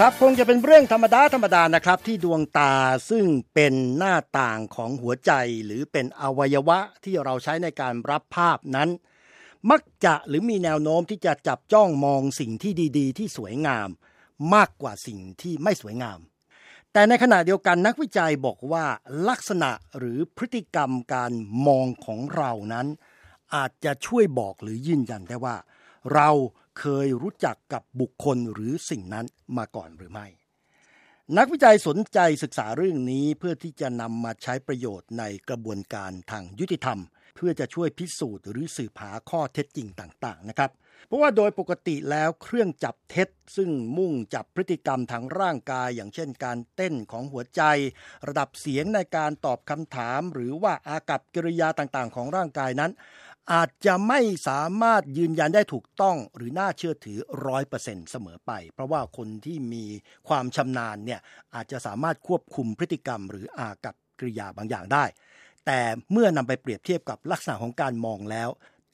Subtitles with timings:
[0.00, 2.72] ครับคงจะเป็นเรื่องธรรมดาธรรมดานะครับ ที่ดวงตา
[3.10, 3.24] ซึ่ง
[3.54, 5.32] เป็นหน้าต่างของหัวใจ
[5.64, 8.88] หรือเป็นอวัยวะที่เราใช้ในการรับภาพนั้น
[9.70, 13.88] มักจะหรือมีแนวโน้มที่จะจับจ้องมองสิ่งที่ดี ๆ ที่สวยงาม
[14.54, 16.18] มากกว่าสิ่งที่ไม่สวยงาม
[16.92, 18.84] แต่ในขณะเดียวกันนักวิจัยบอกว่า
[19.28, 21.32] ลักษณะหรือพฤติกรรมการ
[21.66, 22.86] มองของเรานั้น
[23.54, 25.56] อาจจะช่วยบอกหรือยืนยันได้ว่า
[26.14, 26.28] เรา
[26.78, 30.26] เคยรู้จักกับบุคคลหรือสิ่งนั้นมาก่อนหรือไม่
[31.38, 36.98] นักวิจัยสนใจศึกษาเรื่องนี้เพื่อที่จะนำมาใช้ประโยชน์ในกระบวนการทางยุติธรรม
[37.36, 40.70] เพื่อจะช่วยพิสูจน์หรือสืบหาข้อเท็จจริงต่างๆนะครับ
[41.06, 47.62] เพราะว่าโดยปกติแล้วเครื่องจับเท็จ ซึ่งมุ่งจับพฤติกรรมทางร่างกาย อย่างเช่น การเต้นของหัวใจ
[48.28, 52.92] ระดับเสียงในการตอบคำถาม หรือว่าอากับกิริยาต่างๆ ของร่างกายนั้น
[53.52, 59.84] อาจจะไม่สามารถยืนยันได้ถูกต้องหรือน่าเชื่อถือร้อยเปอร์เซ็นเสมอไป เพราะว่าคนที่มี
[60.28, 61.20] ความชำนาญเนี่ย
[61.54, 65.04] อาจจะสามารถควบคุมพฤติกรรม หรืออากับกริยาบางอย่างได้
[65.66, 65.80] แต่
[66.12, 68.48] เมื่อนำไปเปรียบเทียบกับลักษณะของการมองแล้ว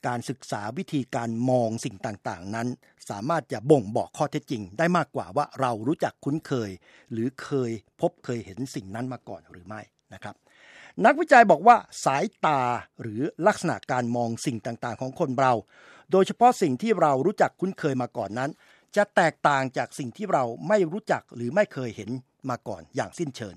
[0.07, 2.69] การศึกษาวิธีการมองสิ่งต่างๆ นั้น
[3.11, 6.71] สามารถจะบ่งบอกข้อเท็จจริง ได้มากกว่าว่าเรารู้จักคุ้นเคย
[7.13, 9.83] หรือเคยพบเคยเห็นสิ่งนั้นมาก่อนหรือไม่
[10.15, 10.35] นะครับ
[11.05, 12.61] นักวิจัยบอกว่าสายตา
[13.01, 15.53] หรือลักษณะการมองสิ่งต่างๆ ของคนเรา
[16.13, 18.51] โดยเฉพาะสิ่งที่เรารู้จักคุ้นเคยมาก่อนนั้น
[18.97, 22.11] จะแตกต่างจากสิ่งที่เราไม่รู้จักหรือไม่เคยเห็น
[22.49, 23.57] มาก่อนอย่างสิ้นเชิง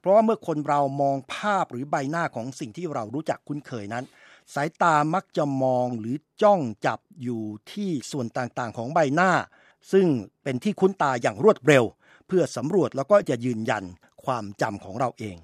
[0.00, 4.04] เพราะว่าเมื่อคนเรามองภาพหรือใบหน้าของสิ่งที่เรารู้จักคุ้นเคยนั้น
[4.54, 7.42] สายตามักจะมองหรือจ้องจับอยู่
[7.72, 9.32] ที่ส่วนต่างๆ ของใบหน้า
[9.92, 10.06] ซึ่ง
[10.42, 11.84] เป็นที่คุ้นตาอย่างรวดเร็ว
[12.26, 13.84] เพื่อสำรวจแล้วก็จะยืนยัน
[14.24, 15.36] ความจำของเราเอง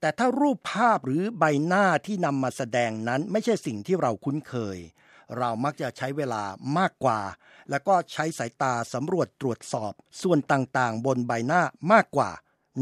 [0.00, 4.78] แต่ถ้ารูปภาพหรือใบหน้าที่นำมาแสดงนั้นไม่ใช่สิ่งที่เราคุ้นเคย
[5.38, 6.42] เรามักจะใช้เวลา
[6.78, 7.20] มากกว่า
[7.70, 11.62] แล้วก็ใช้สายตาสำรวจตรวจสอบ ส่วนต่างๆ บนใบหน้า
[11.92, 12.30] มากกว่า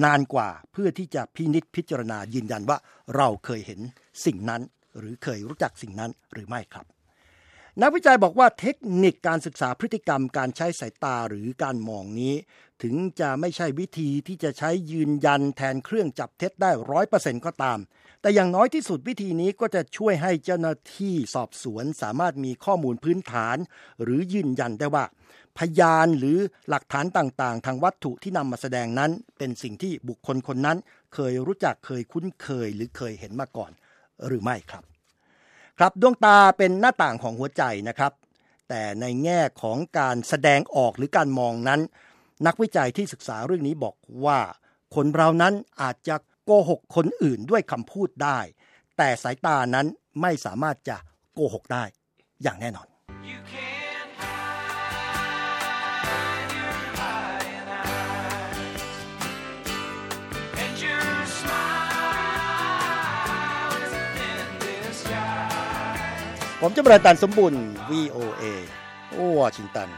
[0.04, 2.78] นานกว่าเพื่อที่จะพินิษพิจารณายืนยันว่า
[3.16, 3.80] เราเคยเห็น
[4.24, 4.62] สิ่งนั้น
[4.98, 6.86] หรือเคยรู้จักสิ่งนั้นหรือไม่ครับ
[7.82, 12.34] นักวิจัยบอกว่าเทคนิคการศึกษาพฤติกรรมการใช้สายตาหรือการมองนี้
[12.82, 17.78] ถึงจะไม่ใช่วิธีที่จะใช้ยืนยันแทนเครื่องจับเท็จได้ร้อยเปอร์เซ็นก็ตาม
[18.20, 23.56] แต่อย่างน้อยที่สุดวิธีนี้ก็จะช่วยให้เจ้าหน้าที่สอบสวนสามารถมีข้อมูลพื้นฐาน
[24.02, 25.04] หรือยืนยันได้ว่า
[25.58, 26.38] พยานหรือ
[26.68, 30.78] หลักฐานต่างๆ ทางวัตถุที่นำมาแสดงนั้น เป็นสิ่งที่บุคคลคนนั้น
[31.14, 33.70] เคยรู้จักเคยคุ้นเคยหรือเคยเห็นมาก่อน
[34.26, 34.97] หรือไม่ครับ
[35.78, 38.12] ครับดวงตาเป็นหน้าต่างของหัวใจนะครับ
[38.68, 41.80] แต่ในแง่ของการแสดงออกหรือการมองนั้น
[42.46, 43.94] นักวิจัยที่ศึกษาเรื่องนี้บอก
[44.24, 44.38] ว่า
[44.94, 48.38] คนเรานั้นอาจจะโกหกคนอื่นด้วยคำพูดได้
[48.96, 49.86] แต่สายตานั้น
[50.20, 50.96] ไม่สามารถจะ
[51.34, 51.84] โกหกได้
[52.42, 52.86] อย่างแน่นอน
[53.30, 53.67] You can't
[66.60, 67.54] ผมจะบรายตันสมบุญ
[67.90, 68.44] VOA
[69.38, 69.88] วอชิงตัน